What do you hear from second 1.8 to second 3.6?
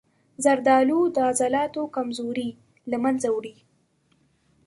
کمزوري له منځه وړي.